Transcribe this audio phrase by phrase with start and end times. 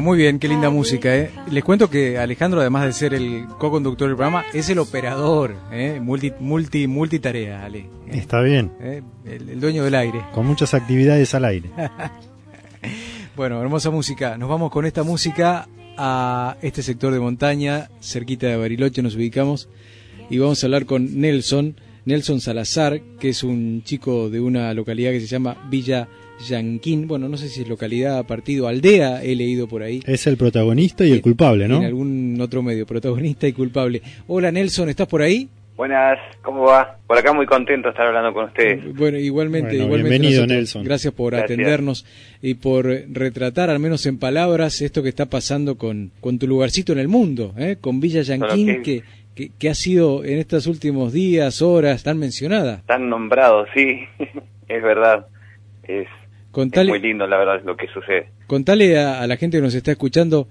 [0.00, 1.14] Muy bien, qué linda música.
[1.14, 1.30] ¿eh?
[1.52, 6.00] Les cuento que Alejandro, además de ser el co-conductor del programa, es el operador, ¿eh?
[6.02, 7.88] multi, multi, multitarea, Ale.
[8.08, 8.72] Está bien.
[8.80, 9.02] ¿Eh?
[9.24, 10.24] El, dueño del aire.
[10.34, 11.70] Con muchas actividades al aire.
[13.36, 14.36] bueno, hermosa música.
[14.36, 15.68] Nos vamos con esta música
[15.98, 19.68] a este sector de montaña, cerquita de Bariloche nos ubicamos,
[20.30, 25.10] y vamos a hablar con Nelson, Nelson Salazar, que es un chico de una localidad
[25.10, 26.08] que se llama Villa
[26.48, 30.00] Yanquín, bueno, no sé si es localidad, partido, aldea, he leído por ahí.
[30.06, 31.78] Es el protagonista y el culpable, ¿no?
[31.78, 34.00] En algún otro medio, protagonista y culpable.
[34.28, 35.48] Hola Nelson, ¿estás por ahí?
[35.78, 36.96] Buenas, ¿cómo va?
[37.06, 38.96] Por acá muy contento de estar hablando con ustedes.
[38.96, 40.10] Bueno, igualmente, igualmente.
[40.10, 40.82] Bienvenido, Nelson.
[40.82, 42.04] Gracias por atendernos
[42.42, 46.92] y por retratar, al menos en palabras, esto que está pasando con, con tu lugarcito
[46.92, 47.76] en el mundo, ¿eh?
[47.80, 49.04] con Villa Yanquín, que,
[49.36, 52.82] que, que, ha sido en estos últimos días, horas, tan mencionada.
[52.86, 54.00] Tan nombrado, sí,
[54.68, 55.28] es verdad.
[55.84, 56.08] Es
[56.50, 58.30] Contale, muy lindo, la verdad, lo que sucede.
[58.48, 60.48] Contale a, la gente que nos está escuchando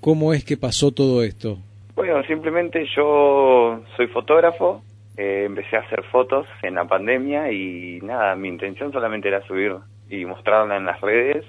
[0.00, 1.58] cómo es que pasó todo esto.
[2.00, 4.82] Bueno, simplemente yo soy fotógrafo,
[5.18, 9.74] eh, empecé a hacer fotos en la pandemia y nada, mi intención solamente era subir
[10.08, 11.44] y mostrarla en las redes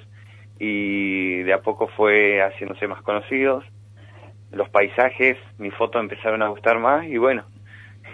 [0.59, 3.63] y de a poco fue haciéndose más conocidos.
[4.51, 7.45] Los paisajes, mi foto empezaron a gustar más y bueno,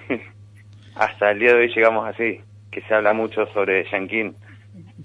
[0.95, 4.35] hasta el día de hoy llegamos así, que se habla mucho sobre Yanquín.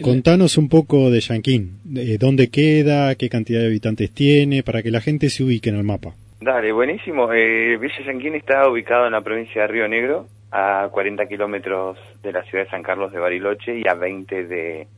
[0.02, 1.80] Contanos un poco de Yanquín,
[2.20, 5.84] dónde queda, qué cantidad de habitantes tiene, para que la gente se ubique en el
[5.84, 6.14] mapa.
[6.44, 7.32] Dale, buenísimo.
[7.32, 12.32] Eh, Villa Yanquín está ubicado en la provincia de Río Negro, a 40 kilómetros de
[12.32, 14.88] la ciudad de San Carlos de Bariloche y a 20 de,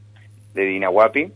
[0.55, 1.31] de Dinahuapi.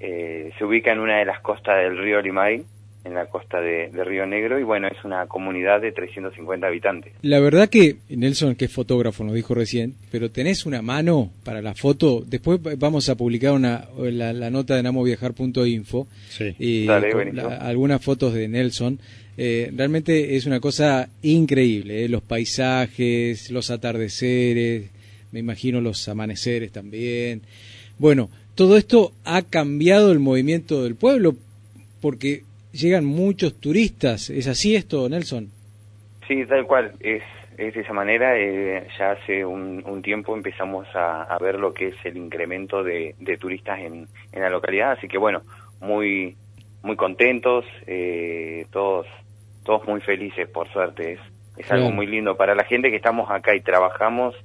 [0.00, 2.62] Eh, se ubica en una de las costas del río Limay,
[3.06, 7.12] en la costa de, Río Negro y bueno, es una comunidad de 350 habitantes.
[7.22, 11.62] La verdad que Nelson, que es fotógrafo, nos dijo recién, pero tenés una mano para
[11.62, 12.22] la foto.
[12.26, 16.54] Después vamos a publicar una, la, nota de namoviajar.info sí.
[16.58, 18.98] y algunas fotos de Nelson.
[19.38, 24.90] Eh, realmente es una cosa increíble, eh, los paisajes, los atardeceres,
[25.30, 27.42] me imagino los amaneceres también.
[27.98, 31.36] Bueno, todo esto ha cambiado el movimiento del pueblo
[32.00, 32.44] porque
[32.76, 34.30] llegan muchos turistas.
[34.30, 35.50] ¿Es así esto, Nelson?
[36.26, 36.92] Sí, tal cual.
[37.00, 37.22] Es,
[37.56, 38.38] es de esa manera.
[38.38, 43.80] Eh, ya hace un, tiempo empezamos a, ver lo que es el incremento de, turistas
[43.80, 44.92] en, en, la localidad.
[44.92, 45.42] Así que bueno,
[45.80, 46.36] muy
[46.82, 49.06] muy contentos, eh, todos
[49.64, 51.14] todos muy felices, por suerte.
[51.14, 51.20] Es,
[51.56, 54.36] es algo muy lindo para la gente que estamos acá y trabajamos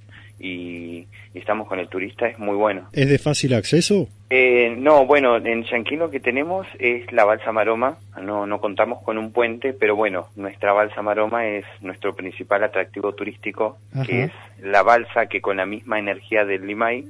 [0.41, 2.89] y, estamos con el turista, es muy bueno.
[2.91, 4.07] ¿Es de fácil acceso?
[4.29, 9.01] Eh, no, bueno, en Yanquín lo que tenemos es la balsa Maroma, no, no contamos
[9.03, 14.31] con un puente, pero bueno, nuestra balsa Maroma es nuestro principal atractivo turístico, que es
[14.61, 17.05] la balsa que con la misma energía del Limay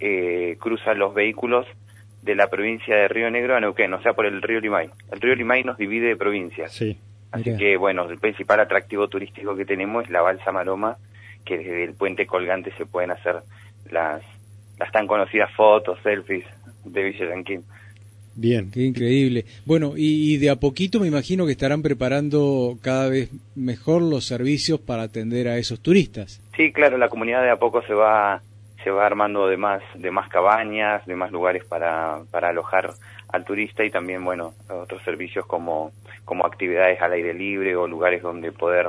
[0.00, 1.66] eh, cruza los vehículos
[2.22, 4.90] de la provincia de Río Negro a Neuquén, o sea, por el río Limay.
[5.12, 6.72] El río Limay nos divide de provincias.
[6.72, 6.98] Sí.
[7.30, 10.96] Así que, bueno, el principal atractivo turístico que tenemos es la balsa Maroma,
[11.46, 13.36] que desde el puente colgante se pueden hacer
[13.90, 14.22] las,
[14.78, 16.44] las tan conocidas fotos, selfies
[16.84, 17.64] de Villa Yanquín.
[18.34, 19.46] Bien, qué increíble.
[19.64, 24.78] Bueno, y, de a poquito me imagino que estarán preparando cada vez mejor los servicios
[24.78, 26.42] para atender a esos turistas.
[26.54, 28.42] Sí, claro, la comunidad de a poco se va
[28.84, 32.92] se va armando de más de más cabañas, de más lugares para, para alojar
[33.28, 35.92] al turista y también bueno otros servicios como
[36.24, 38.88] como actividades al aire libre o lugares donde poder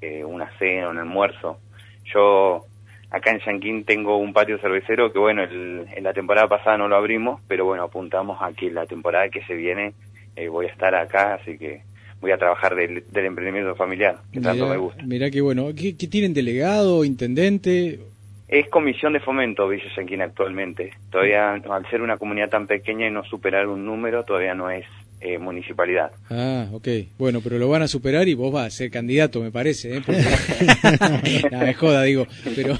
[0.00, 1.58] eh, una cena, un almuerzo.
[2.12, 2.64] Yo
[3.10, 6.96] acá en Yanquín tengo un patio cervecero que bueno, en la temporada pasada no lo
[6.96, 9.94] abrimos, pero bueno, apuntamos a que la temporada que se viene
[10.36, 11.82] eh, voy a estar acá, así que
[12.20, 15.02] voy a trabajar del, emprendimiento familiar, que tanto me gusta.
[15.04, 18.00] Mirá que bueno, ¿qué, tienen delegado, intendente?
[18.48, 20.92] Es comisión de fomento Villa Yanquín actualmente.
[21.10, 24.86] Todavía, al ser una comunidad tan pequeña y no superar un número, todavía no es
[25.20, 26.10] eh, municipalidad.
[26.30, 26.88] Ah, ok.
[27.18, 29.96] Bueno, pero lo van a superar y vos vas a ser candidato, me parece.
[29.96, 30.02] ¿eh?
[31.50, 32.26] me joda, digo.
[32.54, 32.76] Pero...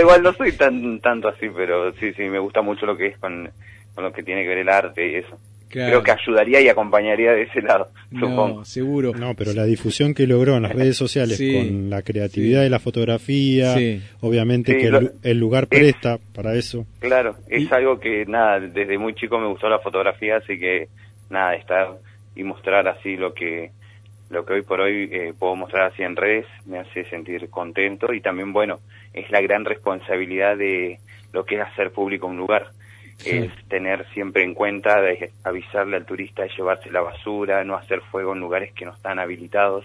[0.00, 3.18] igual no soy tan tanto así, pero sí, sí, me gusta mucho lo que es
[3.18, 3.50] con,
[3.94, 5.38] con lo que tiene que ver el arte y eso.
[5.70, 8.64] Creo que ayudaría y acompañaría de ese lado, supongo.
[8.64, 9.12] seguro.
[9.14, 12.80] No, pero la difusión que logró en las redes sociales con la creatividad de la
[12.80, 13.76] fotografía,
[14.20, 14.90] obviamente que
[15.22, 16.86] el, lugar presta para eso.
[16.98, 20.88] Claro, es algo que, nada, desde muy chico me gustó la fotografía, así que,
[21.30, 21.98] nada, estar
[22.36, 23.70] y mostrar así lo que
[24.28, 28.12] lo que hoy por hoy eh, puedo mostrar así en redes me hace sentir contento
[28.12, 28.78] y también, bueno,
[29.12, 31.00] es la gran responsabilidad de
[31.32, 32.70] lo que es hacer público un lugar
[33.24, 38.00] es tener siempre en cuenta de avisarle al turista de llevarse la basura, no hacer
[38.10, 39.84] fuego en lugares que no están habilitados,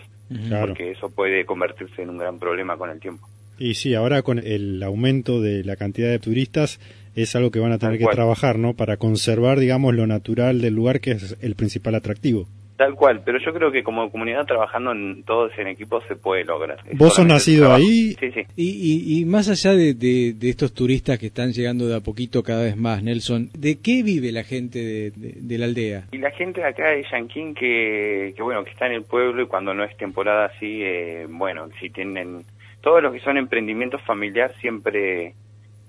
[0.59, 3.27] porque eso puede convertirse en un gran problema con el tiempo.
[3.57, 6.79] Y sí, ahora con el aumento de la cantidad de turistas
[7.15, 8.73] es algo que van a tener que trabajar, ¿no?
[8.73, 12.47] Para conservar, digamos, lo natural del lugar que es el principal atractivo.
[12.77, 16.43] Tal cual, pero yo creo que como comunidad trabajando en todos en equipo se puede
[16.43, 16.77] lograr.
[16.93, 18.15] ¿Vos sos nacido ahí?
[18.19, 18.41] Sí, sí.
[18.57, 22.63] Y, y, más allá de, de, estos turistas que están llegando de a poquito cada
[22.63, 26.07] vez más, Nelson, ¿de qué vive la gente de, de la aldea?
[26.11, 29.47] Y la gente acá de Yanquín que, que, bueno, que está en el pueblo y
[29.47, 32.43] cuando no es temporada así, eh, bueno, si tienen...
[32.81, 35.33] Todos los que son emprendimientos familiar siempre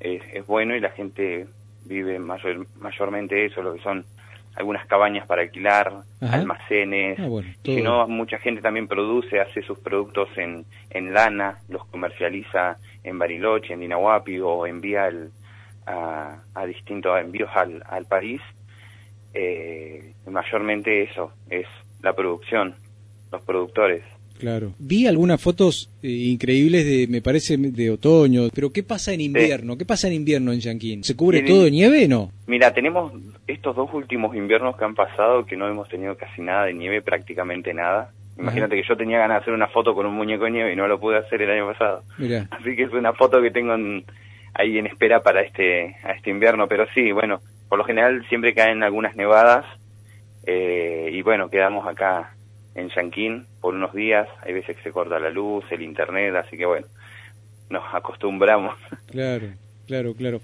[0.01, 1.47] es, es bueno y la gente
[1.85, 4.05] vive mayor, mayormente eso, lo que son
[4.57, 7.29] algunas cabañas para alquilar, almacenes, ah,
[7.63, 13.19] si no, mucha gente también produce, hace sus productos en, en lana, los comercializa en
[13.19, 15.11] Bariloche, en Dinahuapi o envía
[15.87, 18.41] a, a, distintos envíos al, al país.
[19.35, 21.67] Eh, mayormente eso, es
[22.01, 22.77] la producción,
[23.31, 24.03] los productores.
[24.39, 24.73] Claro.
[24.79, 29.77] Vi algunas fotos eh, increíbles de, me parece, de otoño, pero ¿qué pasa en invierno?
[29.77, 31.05] ¿Qué pasa en invierno en Yanquín?
[31.05, 32.31] ¿Se cubre todo de nieve o no?
[32.47, 33.13] Mira, tenemos
[33.47, 37.03] estos dos últimos inviernos que han pasado que no hemos tenido casi nada de nieve,
[37.03, 38.11] prácticamente nada.
[38.39, 40.77] Imagínate que yo tenía ganas de hacer una foto con un muñeco de nieve y
[40.77, 42.03] no lo pude hacer el año pasado.
[42.51, 43.75] Así que es una foto que tengo
[44.53, 48.55] ahí en espera para este, a este invierno, pero sí, bueno, por lo general siempre
[48.55, 49.65] caen algunas nevadas
[50.47, 52.36] eh, y bueno, quedamos acá
[52.77, 56.57] en Yanquín por unos días, hay veces que se corta la luz, el internet, así
[56.57, 56.87] que bueno,
[57.71, 58.77] nos acostumbramos.
[59.07, 59.47] Claro,
[59.87, 60.41] claro, claro.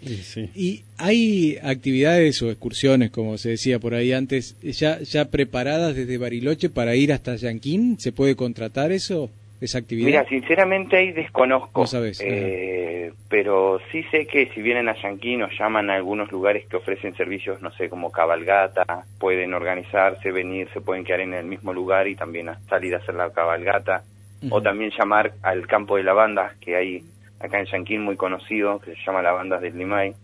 [0.55, 6.17] ¿Y hay actividades o excursiones, como se decía por ahí antes, ya, ya preparadas desde
[6.17, 7.99] Bariloche para ir hasta Yanquín?
[7.99, 9.31] ¿Se puede contratar eso?
[9.65, 10.07] Esa actividad?
[10.07, 11.85] Mira, sinceramente ahí desconozco.
[12.21, 16.77] Eh, pero sí sé que si vienen a Yanquín nos llaman a algunos lugares que
[16.77, 21.73] ofrecen servicios, no sé, como cabalgata, pueden organizarse, venir, se pueden quedar en el mismo
[21.73, 24.03] lugar y también salir a hacer la cabalgata.
[24.51, 27.05] O también llamar al campo de lavandas que hay
[27.39, 30.15] acá en Yanquín muy conocido, que se llama Lavandas del Limay,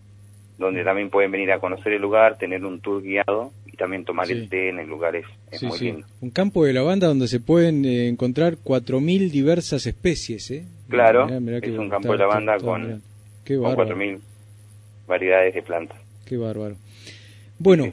[0.57, 4.47] donde también pueden venir a conocer el lugar, tener un tour guiado también tomar el
[4.47, 6.05] té en el lugar es, muy lindo.
[6.21, 10.65] Un campo de lavanda donde se pueden eh, encontrar 4.000 diversas especies, ¿eh?
[10.87, 13.01] Claro, es un campo de lavanda con,
[13.47, 14.19] con 4.000
[15.07, 15.97] variedades de plantas.
[16.25, 16.75] Qué bárbaro.
[17.57, 17.91] Bueno,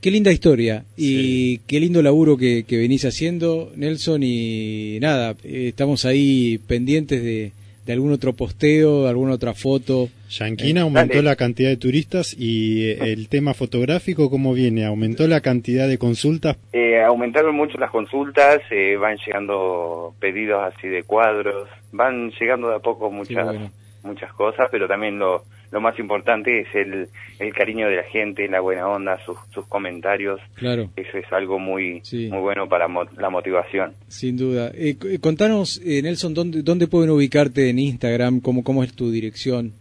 [0.00, 5.68] qué linda historia y qué lindo laburo que, que venís haciendo, Nelson, y nada, eh,
[5.68, 7.52] estamos ahí pendientes de
[7.86, 10.10] de algún otro posteo, de alguna otra foto.
[10.28, 14.84] Yanquina aumentó la cantidad de turistas y eh, el tema fotográfico, ¿cómo viene?
[14.84, 16.56] ¿Aumentó la cantidad de consultas?
[16.72, 22.76] Eh, aumentaron mucho las consultas, eh, van llegando pedidos así de cuadros, van llegando de
[22.76, 23.56] a poco muchas,
[24.02, 27.08] muchas cosas, pero también lo, lo más importante es el,
[27.38, 30.40] el cariño de la gente, la buena onda, sus, sus comentarios.
[30.54, 30.90] Claro.
[30.96, 32.86] Eso es algo muy, muy bueno para
[33.18, 33.92] la motivación.
[34.08, 34.70] Sin duda.
[34.74, 38.40] Eh, eh contanos, eh, Nelson, ¿dónde, ¿dónde pueden ubicarte en Instagram?
[38.40, 39.72] ¿Cómo, ¿Cómo es tu dirección?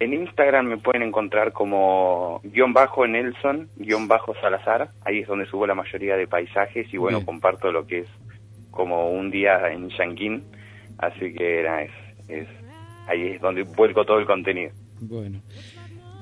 [0.00, 4.90] En Instagram me pueden encontrar como guion bajo Nelson, guion bajo Salazar.
[5.04, 8.08] Ahí es donde subo la mayoría de paisajes y bueno, comparto lo que es
[8.70, 10.42] como un día en Yanquín.
[10.98, 11.92] Así que era, es,
[12.28, 12.48] es,
[13.06, 14.72] ahí es donde vuelco todo el contenido.
[15.00, 15.40] Bueno.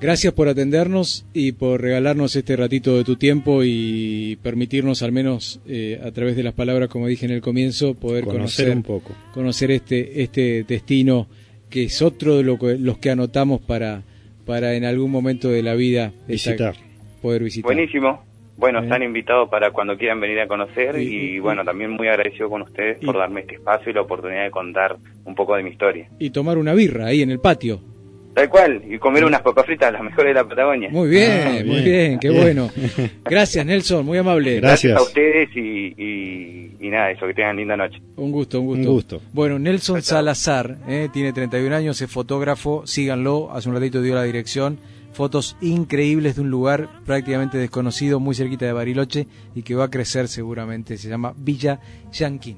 [0.03, 5.61] Gracias por atendernos y por regalarnos este ratito de tu tiempo y permitirnos al menos
[5.65, 9.15] eh, a través de las palabras, como dije en el comienzo, poder conocer, un poco,
[9.33, 11.27] conocer este este destino
[11.73, 14.03] que es otro de lo los que anotamos para
[14.45, 16.75] para en algún momento de la vida visitar,
[17.19, 17.65] poder visitar.
[17.65, 18.23] Buenísimo.
[18.57, 18.83] Bueno, ¿Eh?
[18.83, 23.03] están invitados para cuando quieran venir a conocer y, bueno, también muy agradecido con ustedes
[23.03, 26.07] por darme este espacio y la oportunidad de contar un poco de mi historia.
[26.19, 27.79] Y tomar una birra ahí en el patio.
[28.33, 30.89] Tal cual, y comer unas papas fritas, las mejores de la Patagonia.
[30.89, 32.69] Muy bien, ah, muy bien, qué bueno.
[33.25, 34.59] Gracias, Nelson, muy amable.
[34.59, 38.01] Gracias, a ustedes y, y, nada, eso, que tengan linda noche.
[38.15, 38.89] Un gusto, un gusto.
[38.89, 39.21] Un gusto.
[39.33, 44.23] Bueno, Nelson Salazar, eh, tiene 31 años, es fotógrafo, síganlo, hace un ratito dio la
[44.23, 44.79] dirección,
[45.13, 49.89] fotos increíbles de un lugar prácticamente desconocido, muy cerquita de Bariloche y que va a
[49.91, 50.97] crecer seguramente.
[50.97, 51.79] Se llama Villa
[52.11, 52.57] Yanquín.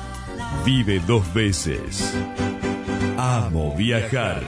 [0.65, 2.13] vive dos veces.
[3.17, 4.41] Amo viajar.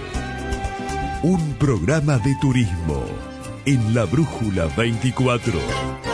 [1.23, 3.05] Un programa de turismo
[3.65, 6.12] en la Brújula 24.